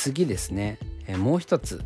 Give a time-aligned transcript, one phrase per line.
[0.00, 1.82] 次ですね、え、もう一つ。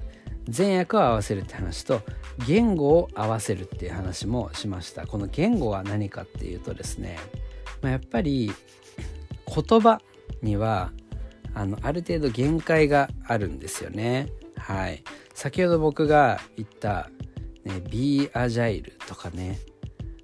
[0.49, 2.03] 善悪を合わせるって話と
[2.47, 5.07] 言語を合わせるっていう話もしました。
[5.07, 7.19] この言語は何かっていうとですね、
[7.83, 8.53] まあ、やっぱり
[9.47, 10.01] 言葉
[10.43, 10.93] には
[11.55, 14.29] あのある程度限界があるんですよね。
[14.57, 15.03] はい。
[15.33, 17.11] 先ほど僕が言った
[17.65, 19.59] ね、be agile とかね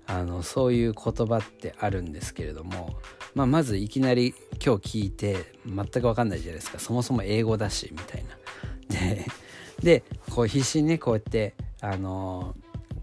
[0.06, 2.90] あのそういう言葉ってあるんですけれども、
[3.34, 4.34] まあ、まずいきなり
[4.64, 8.36] 今日聞いて全く分かんないじゃないですかそもそも英語だしみたいな。
[8.88, 9.26] で
[9.82, 12.54] でこう必死にねこうやってあの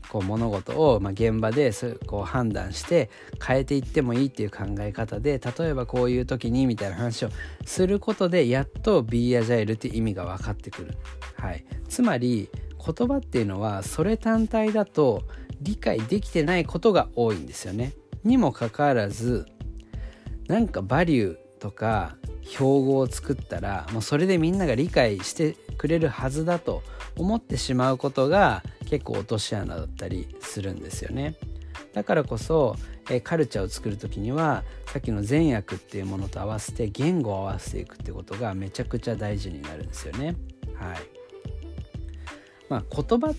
[0.09, 1.71] こう物事を、まあ、現場で
[2.05, 3.09] こう判断して
[3.45, 7.29] 変えていってもいいっていう考え方で例えばこういう時にみたいな話を
[7.65, 10.97] することでやっと Be Agile って意味が分かってくる。
[11.35, 15.23] はい、つまり言葉っていうのはそれ単体だと
[15.61, 17.93] 理解できてないことが多いんですよね。
[18.23, 19.45] にもかかわらず
[20.47, 26.83] なんかバリューとか標語を作ったらもうそれでみんなが理解してくれるはずだと
[27.17, 31.35] 思ってしまうことが結構落とし穴だったりするんですよね。
[31.93, 32.75] だからこそ
[33.09, 40.35] えカルチャーを作る時にはさっきの善悪っていうものと合わせて言語を合わせていくってことがめちゃくちゃ大事になるんですよね。
[40.75, 40.97] はい
[42.69, 43.33] まあ、言葉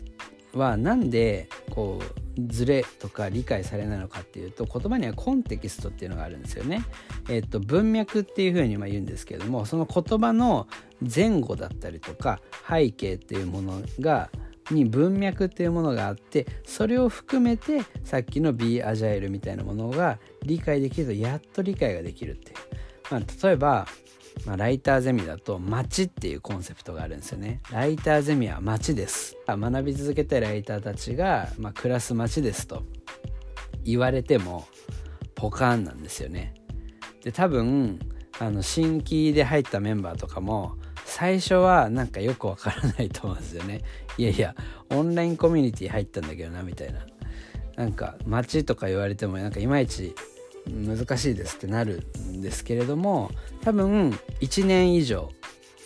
[0.55, 6.84] は何でこうズレとか理解されないのかっていうと言葉にはコンテキストっていうのがあるんですよね。
[7.28, 10.69] えっと文脈っていうふうに言うんですけれどもその言葉の
[11.03, 14.31] 前後だったりとか背景っていうものが
[14.70, 22.56] に文脈っていうものがあってそれを含めてさっきの Be Agile みたいなものが理解できるとやっと理解ができるっていう。
[23.11, 23.86] まあ、例えば
[24.48, 27.60] まあ、ライターゼミだと街っていうコンセプトがあるんですよね。
[27.70, 29.36] ライターゼミは街です。
[29.46, 32.82] 学び続けたライターたちが、まあ、暮らす街ですと
[33.84, 34.66] 言われても
[35.34, 36.54] ポカーンなんですよね。
[37.22, 37.98] で多分
[38.38, 43.82] あの新規で入ったメンバーとかも最初はなんかよくわからないと思うんですよね。
[44.16, 44.54] いやいや
[44.88, 47.00] オンラインコミュニティ入ったんだけどなみたいな。
[47.76, 50.14] なんか街とか言われてもなんかいまいち
[50.69, 53.31] 難しいですってなるんですけれども
[53.62, 55.31] 多分1年以上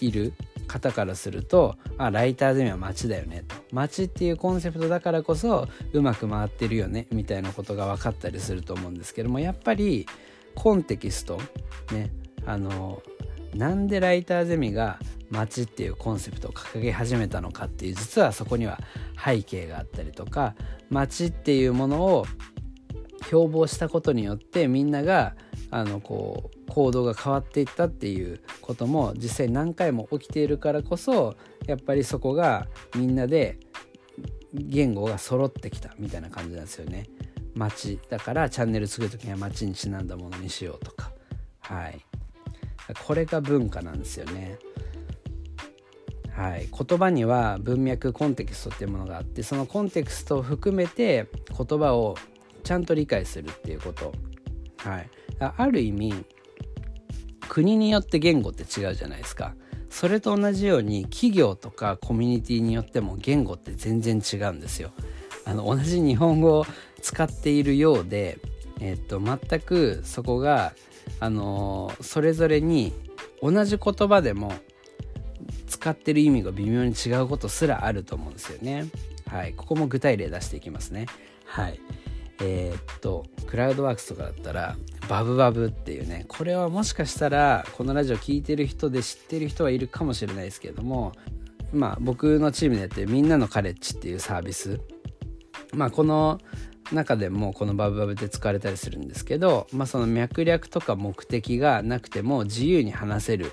[0.00, 0.32] いる
[0.66, 3.54] 方からするとあライターゼミは街だよねと。
[3.72, 10.06] 街っていうコンセプトだからこそうまく回ってるよねみたいなことが分かったりすると思うんですけどもやっぱり
[10.54, 11.38] コンテキスト
[11.92, 12.10] ね
[12.46, 13.02] あの
[13.54, 14.98] なんでライターゼミが
[15.30, 18.80] 街っていうコンセプトを掲げ始めたのかっていう実はそこには
[19.22, 20.54] 背景があったりとか
[20.90, 22.26] 街っていうものを
[23.32, 25.34] 標榜したことによってみんなが
[25.70, 33.58] あのこう行動が変わっていったっていうことも実際何回も起きているからこそやっぱりそこがみんなで
[34.52, 37.06] 言語が揃ってきたみたいな感じなんですよね。
[37.54, 41.12] 街だからチャンネル作る時には街にちなんだものにしようとか
[41.60, 42.00] はい
[43.06, 44.58] これが文化なんですよね。
[46.34, 52.16] はい、言葉には文脈コンテキストっていうものがあってそのコンテクストを含めて言葉を
[52.62, 54.12] ちゃんと理解するっていうこと、
[54.78, 55.08] はい、
[55.38, 56.24] ある意味
[57.48, 59.54] 国によって言語って違うじゃないですか
[59.90, 64.92] それと同じように企業とかコミュニティによっても言語って全然違うんですよ
[65.44, 66.66] あの同じ日本語を
[67.02, 68.38] 使っているようで、
[68.80, 70.72] えっと、全くそこが、
[71.18, 72.92] あのそれぞれに
[73.42, 74.52] 同じ言葉でも
[75.66, 78.86] 使ってる意味が微妙に違うことすらあると思うんですよね。
[79.28, 81.06] はい、ここも具体例出していきますね。
[81.44, 81.80] はい。
[82.40, 84.76] えー、っとクラウドワークスとかだったら
[85.08, 91.12] バブバブっていうねこれはもしかしたらこのラジオ聴いてる人で知ってる人はいるかもしれないですけれども
[91.72, 94.80] まあ僕のチームでやってるみんなのカレッジっていうサービス
[95.74, 96.40] まあこの
[96.92, 103.52] 中でもこのバブバブって使われたりするんですけど、まあ、その脈略とか目的がなくても自由に話せる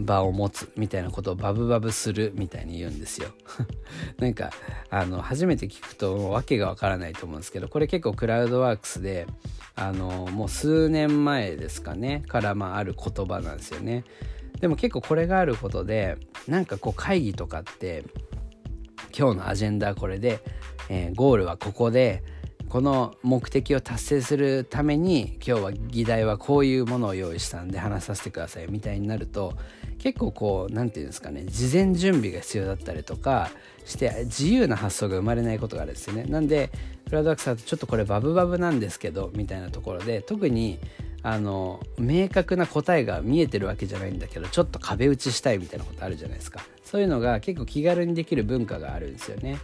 [0.00, 3.28] 場を持つみたいなことをバブバブするみたいに言うんですよ。
[4.18, 4.50] なんか
[4.90, 9.26] あの初めて聞くと訳がわからないと思うんですけどこれ結構クラウドワークスで
[9.76, 14.04] あのもう数年前ですかねからまあある言葉なんですよね。
[14.60, 16.16] でも結構これがあることで
[16.48, 18.04] なんかこう会議とかって
[19.16, 20.40] 今日のアジェンダはこれで、
[20.88, 22.22] えー、ゴールはここで
[22.74, 29.54] この目的を達成するために今日は議題はこういうものを用意したんで話させてくださいみたいになると
[30.00, 33.52] 結構こう何て言うんですかね事前準備が必要だったりとか
[33.84, 36.24] して自由な発想が生まれないことがあるんですよね。
[36.24, 36.72] なんで
[37.06, 40.80] クラウドワークスだとちょっとこれバブバブなんですけどみたいなところで特に
[41.22, 46.60] あの明確な答えが見えてるわけじゃないんだけどちょっと壁打ちしたいみたいなことあるじゃないですか。
[46.82, 49.58] そういうのが結構気軽にできる文化があるんですよね。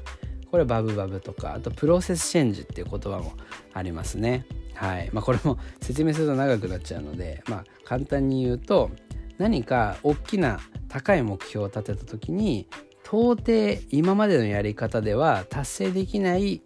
[0.51, 3.33] これバブバブとかあとプロセスチェンジっていう言葉も
[3.73, 4.47] ありますね。
[4.75, 5.11] はい。
[5.13, 8.91] まあこれも説明すると長くなっちゃうのでまあ簡単に言うと
[9.39, 12.69] 何か大きな高い目標を立てた時に
[13.05, 16.63] 到底今までのやり方では達成できない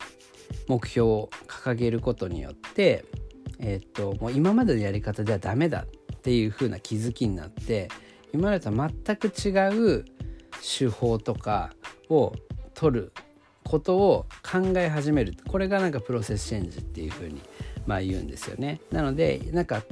[0.69, 3.05] 目標を掲げることによって、
[3.59, 7.89] えー、っともう今までのやり方ではダメだっていう風な気づきになって
[8.33, 10.05] 今までとは全く違う
[10.79, 11.71] 手法とか
[12.09, 12.33] を
[12.75, 13.13] 取る
[13.65, 17.41] ことを考え始めるこれがなんかプロセスチェンジっていう風に
[17.87, 18.81] まあ言うんですよね。
[18.91, 19.83] なのでなんか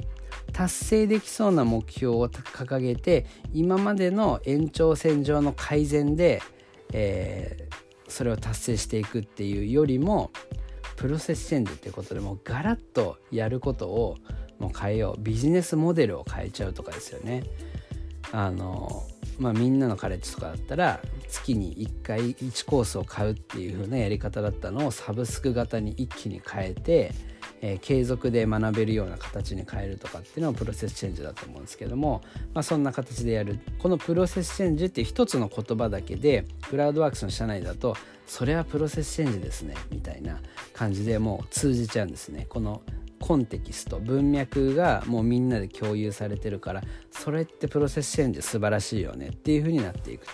[0.51, 6.41] 達成できそうな目標を掲げて今までの延長線上の改善で、
[6.91, 10.31] えー、それを達成していくっていうよりも
[10.95, 14.17] プロセスチェンジっていうことでもうガラッとやることを
[14.59, 17.43] もう変えようビジネスモデルを変えちゃうとかですよね。
[18.31, 19.03] あの
[19.39, 27.11] まあみんなのカレッジとかだったら月に1回1コースを買うっていう風なやり方だったのをサブスク型に一気に変えて
[27.65, 32.21] えー、継続で学べるような形に変えるとかっていうのはプロセスチェンジだと思うんですけども、
[32.53, 33.57] まあ、そんな形でやる。
[33.79, 37.95] このプロセスチェンジって一つの言葉だけでクラウドワークスの社内だと
[38.27, 40.41] それはプロセスチェンジですねみたいな
[40.73, 42.47] 感じでもう通じちゃうんですね。
[42.49, 42.81] この
[43.23, 50.25] コンテキスト文脈がもうみんなで共有されてるからそれってプロセスチェンジ素晴らしいよねっていう風になっていく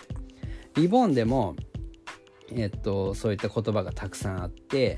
[0.74, 1.56] リボンでも
[2.52, 4.98] えっと、そういった言葉がたくさんあって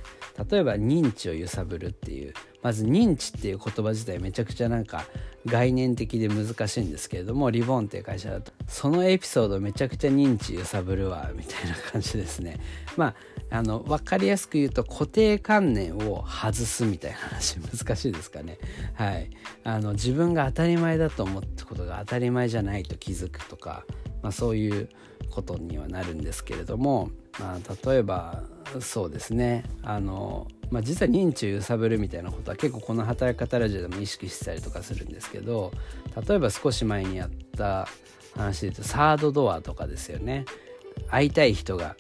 [0.50, 5.04] 例えば認知を揺さぶるっていうまず認知っていう言葉自体めちゃくちゃなんか
[5.46, 12.58] 概念的で難しいんですけれどもリボンっていう会社だとそのエピソードめちゃくちゃ認知揺さぶるわみたいな感じですね。
[12.96, 13.16] まあ
[13.52, 18.58] あの分かりやすく言うと固定観念を外すみたいな話難しいですかね。
[18.94, 19.30] はい。
[19.64, 23.86] あの自分が当たり前だと思ったことが当たり前じゃないと気づくとか、
[24.24, 24.90] まあ、そういう
[25.30, 28.44] ことにはなるんですけれどもまあ、例えば
[28.80, 29.64] そうですね。
[29.84, 35.72] あの、まあ、実は認知を揺さぶるみたいなことは結構この働き方ラジオでも意識してたりとかするんですけど
[36.28, 37.88] 例えば少し前にやった
[38.36, 40.46] 話で言うとサードドアとかですよね。
[41.10, 41.96] 会いたい人が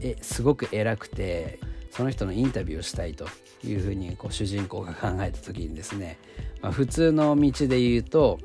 [0.00, 1.58] えすごく偉くて
[1.90, 3.26] その人のインタビューをしたいと
[3.64, 6.18] いうふうにこう主人公が考えた時にですね、
[6.60, 8.40] まあ、普通の道で言うと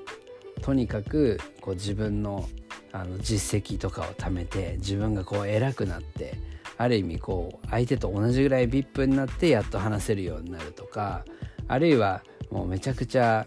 [0.62, 2.48] とにかくこう自分の
[2.92, 6.40] あの実績とかを貯めて自分がこう偉くなって
[6.78, 11.24] ある意味こう相手と同じぐらい VIP になってやっと話せるようになるとか
[11.68, 13.46] あるいはもうめちゃくちゃ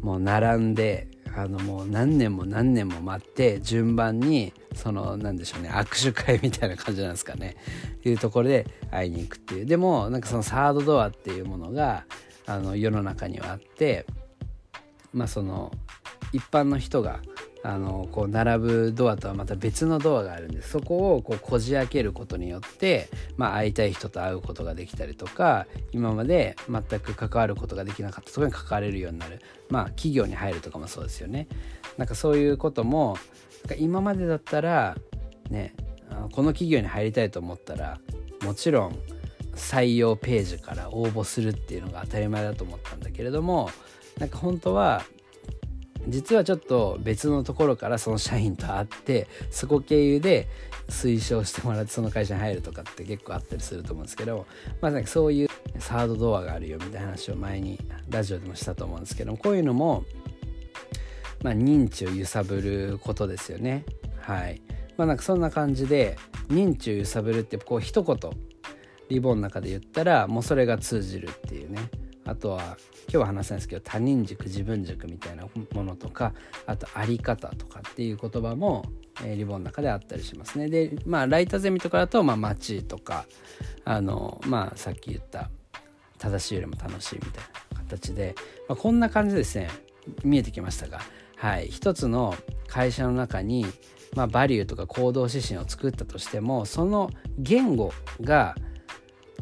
[0.00, 7.56] もう並んであのもう何年も何年も待って順番にそのなんでしょうね握手会みたいな感じなんですかね。
[8.04, 9.66] いうところで会いに行くっていう。
[9.66, 12.04] でもなんかそのサードドアっていうものが
[12.46, 14.06] あの世の中にはあって
[15.12, 15.72] まあその
[16.32, 17.20] 一般の人が
[17.64, 28.30] あのこう並ぶドアとはまた別のドアがあるんでそこをこうこじ開けることによって、まあ、会いたい人と会うことができたりとか今まで全く関わることができなかった。
[28.30, 29.40] ところに関われるようになる。
[29.68, 31.46] まあ企業に入るとかもそうですよね。
[31.98, 33.16] なんかそういうことも
[33.78, 34.96] 今までだったら
[35.50, 35.74] ね
[36.32, 37.98] この企業に入りたいと思ったら
[38.42, 38.98] もちろん
[39.54, 43.70] 採用ページから応募するっていうのが当たり前だと思ったんだけれども
[44.18, 45.04] なんか本当は
[46.08, 50.48] 実はちょっと別のところからその社員と会ってそこ経由で
[50.88, 54.46] 推奨してもらってその会社に入るとかって結構あったりすると思うんですけど
[54.80, 57.78] まあなんかそういうサードドアがあるよみたいな話を前に
[58.08, 60.04] ラジオでもしたと思うんですけどこういうのも
[61.42, 63.84] まあ認知を揺さぶることですよね。
[64.20, 64.62] はい。
[64.96, 66.16] まあなんかそんな感じで
[66.48, 68.16] 認知を揺さぶるってこう一言
[69.08, 71.80] リボンの中で言ったらもうそれが通じるっていうね。
[72.24, 76.32] あとは今日は話せないですけど他人軸自分軸みたいなものとか
[76.66, 78.84] あとあり方とかっていう言葉も、
[79.24, 80.68] えー、リボンの中であったりしますね。
[80.68, 83.26] でまあライターゼミとかだと、まあ、街とか
[83.84, 85.50] あのまあさっき言った
[86.18, 88.34] 正しいよりも楽しいみたいな形で、
[88.68, 89.68] まあ、こんな感じですね。
[90.24, 91.00] 見えてきましたが。
[91.36, 91.68] はい。
[91.68, 92.34] 一つの
[92.68, 93.66] 会社の中に
[94.14, 98.54] まあ、バリューとか行動指針を作ったとしてもその言語が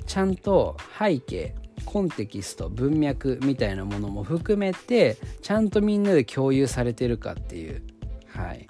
[0.07, 7.83] ちゃんと背景コンテキスト文脈みたいなものも含めてちゃんとみんなで共有されてるかっていう。
[8.29, 8.69] はい。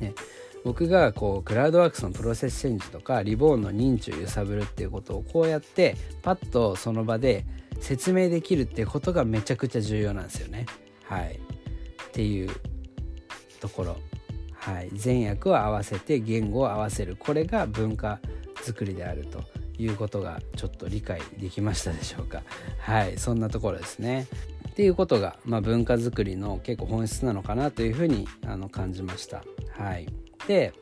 [0.00, 0.14] ね。
[0.64, 7.46] 僕がこうクラウドワークスのプロセスチェンジとかリボーンの認知を揺さぶるっていうことをこうやってパッとその場で
[7.80, 10.66] 説明できるっていうことがめちゃくちゃ重要なんですよね。
[11.04, 12.50] はい、っていう
[13.60, 13.96] ところ、
[14.52, 17.16] はい、善悪を合わせて言語を合わせる。
[17.16, 18.20] これが文化
[18.56, 19.42] づくりであると。
[19.78, 22.42] いうことがちょっと理解できましたでしょうか。
[22.80, 24.26] はいそんなところですね。
[24.68, 29.42] っていうことが、まあ、文化づくりの結構本質なのかなというふうにあの感じました。
[29.76, 30.08] はい。
[30.46, 30.72] で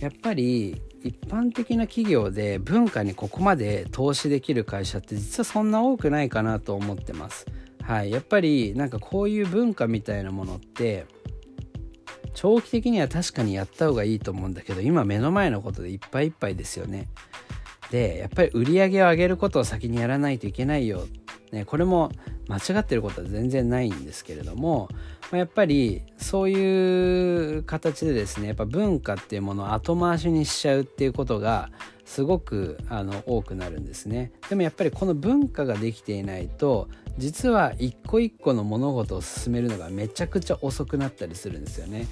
[0.00, 7.46] やっぱり一般的な企業で文化にここまで投資できる会社って実はそんな多くないかなと思ってます。
[7.82, 8.10] はい。
[8.10, 11.06] やっぱりなんかこういう文化みたいなものって
[12.34, 17.08] 長期的には確かにやった方がいいと思うんだけど今目の前のことでいっぱいいっぱいですよね。
[17.90, 21.06] でやっぱり売り上げを上げることを先にやらないといけないよ、
[21.52, 22.10] ね、これも
[22.48, 24.88] 間違ってることは全然ないんですけれども、
[25.30, 31.70] まあ、やっぱりそういう形でですねやっぱ文化っていうものを後回しにしちゃうっていうことが
[32.04, 34.32] すごくあの多くなるんですね。
[34.48, 42.08] でもやっぱりこの文化ができていないと実は一個一個の物事を進めるのがめちゃくちゃ遅くなったりするんですよね。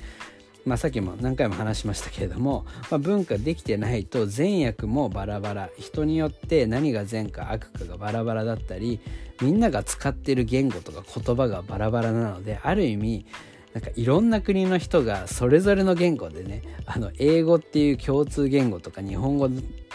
[0.68, 5.70] まあ、さっきも何回も話しましたけれども、まあ、文化できてないと善悪もバラバラ。
[5.78, 9.00] 人によって何が善か悪かがバラバラだったり
[9.40, 13.26] みんなが使ってる言語とか言葉がバラバラなのである意味
[13.72, 19.50] なんかいろんな国の人がそれぞれの言語でねあの英語っていう共通言語とか日本語っ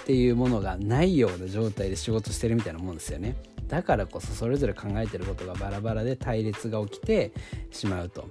[0.05, 3.35] ていうものがないような状態で仕事してるみたいなもんですよね。
[3.67, 7.31] だからこそそれぞれ考えてることがバラバラで対立が起きて
[7.71, 8.29] しまうと。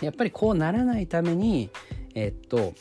[0.00, 1.70] やっぱりこうならないために
[2.14, 2.74] えっと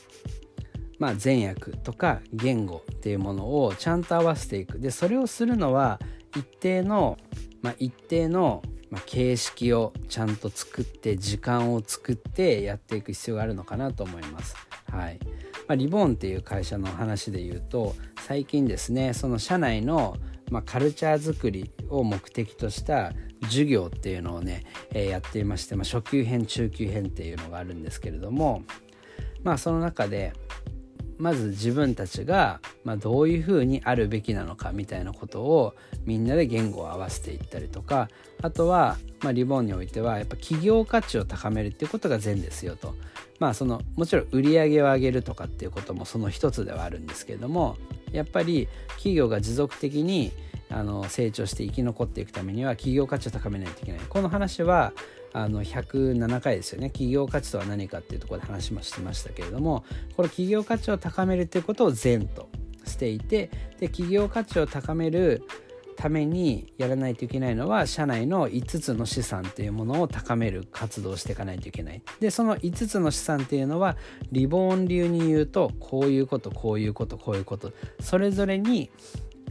[0.97, 5.99] まあ善悪とか言語っていうものをちゃんと合わせていくでそれをするのは
[6.35, 7.17] 一定の、
[7.61, 14.55] まあ、一定のま、形式をちゃんと作って時間を作ってやっていく必要があるのかなと思います。
[14.91, 15.19] はい
[15.67, 20.17] まあ、リボンっていう会社の話で言うと最近ですねその社内の、
[20.49, 28.63] まあ、カルチャー作りを目的とした授業っていうのをね、えー、やっていまして、まあ、初級編中級編っていうのがあるんですけれども
[29.43, 30.33] まあその中で
[31.19, 38.09] まず自分たちが、まあ、どういうふうにあるべきなのかみたいなことをみんなで言語を合わせていったりとか
[38.41, 42.95] あとは、まあ、リボンにおいてはやっぱ企業価値を高めるっていうことが善ですよと。
[43.39, 47.77] まあそのもちろん売り上げを上げるとかっていうこともその一つではあるんですけれども
[48.11, 50.33] やっぱり企業が持続的に
[50.69, 54.91] あの成長して生き残っていくためには企業価値を高めないといけないこの話は
[55.33, 56.89] あの107回ですよね。
[56.89, 59.83] 企業価値とは何かっていうところで話もしてましたけれども
[60.15, 62.49] これ企業価値を高めるっていうことを善と
[62.85, 65.43] していてで企業価値を高める
[65.99, 72.01] ためにやらないといけないのは社内の5つの資産っていうものを高める活動をしていかないといけない。
[72.21, 73.97] でその5つの資産っていうのは
[74.31, 77.73] リボーン流に言うとこういうことこういうことこういうこと。
[77.99, 78.89] それぞれに、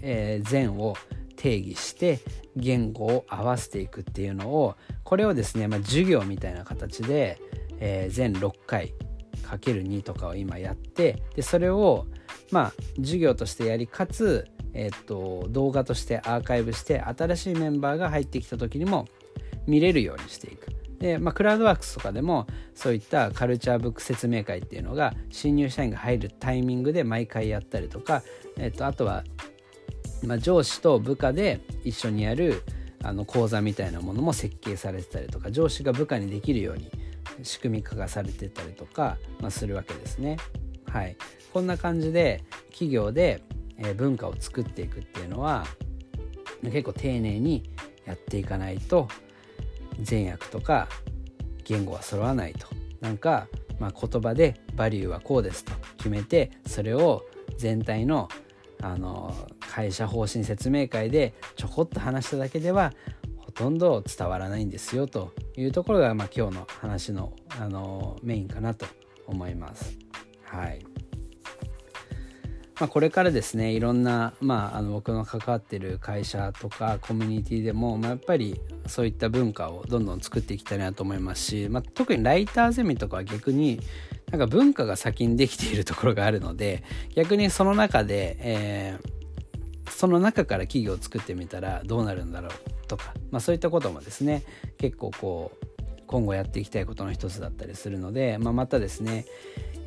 [0.00, 0.94] えー、善を
[1.38, 2.21] 定義して
[2.57, 7.40] 言語を合わせていくっていうのをこれをですね、まあ、授業みたいな形で、
[7.78, 8.92] えー、全6回
[9.42, 12.07] かける2とかを今やってでそれを
[12.50, 19.07] まあ授業としてやりかつ、え、っと動画としてアーカイブして新しいメンバーが入ってきた時にも
[19.66, 20.66] 見れるようにしていく。
[20.99, 28.23] で、まあ、クラウドワークスとかでもそういったカルチャーブック説明会っていうのが新入社員が入るタイミングで毎回やったりとか、
[28.57, 29.23] えっと、あとは
[30.25, 32.62] まあ、上司と部下で一緒にやる
[33.02, 36.90] あの講座みたいなものも設計されてたりとか上司が部下にできるように
[37.42, 40.37] 仕組み化がされてたりとか、まあ、するわけですね。
[40.90, 41.16] はい、
[41.52, 43.42] こんな感じで企業で
[43.96, 45.66] 文化を作っていくっていうのは
[46.62, 47.70] 結構丁寧に
[48.06, 49.08] やっていかないと
[50.00, 50.88] 善悪とか
[51.64, 52.66] 言語は揃わないと
[53.00, 53.46] なんか、
[53.78, 57.25] まあ、言葉でバリューはこうですと決めてそれを
[57.56, 58.28] 全体の
[58.80, 59.34] あの
[59.68, 62.92] 会社方針説明会でちょこっと話しただけでは
[63.37, 68.87] ほとんど伝わらないんですよというところが、まあ、今日の話のあのメインかなと
[69.26, 69.98] 思います。
[70.44, 70.80] はい
[72.80, 83.80] まあ、これからですねいろんな、まあ、あの僕の関わってる会社とかコミュニティでも、まあ、やっぱりそういった文化をどんどん作っていきたいなと思いますし、まあ、特にライターゼミとかは逆に
[84.30, 86.84] なんか文化が先にできているところがあるので
[87.16, 89.17] 逆にその中で、えー、
[89.90, 94.45] その中から企業を作ってみたらどうなるんだろうとか、まあ、そういったこともですね
[94.78, 95.66] 結構こう
[96.07, 99.26] 今後やっていきたいことの一つだったりするので、まあ、またですね、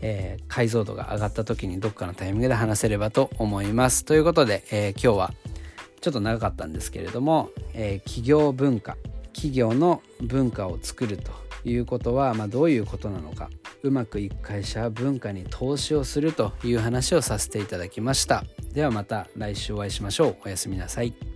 [0.01, 4.05] えー、解像度が上がった時にどっかのタイミングで話せればと思います。
[4.05, 5.33] ということで、えー、今日は
[5.99, 8.97] ちょっと長かったんですけれども、えー、企業文化
[9.33, 11.31] 企業の文化を作ると
[11.63, 13.49] いうことは、まあ、どういうことなのか
[13.83, 20.37] うまくいく会社は文化に投資をするという話をさせていただきましたではまた来週お会いしましょう。
[20.45, 21.30] おやすみなさい。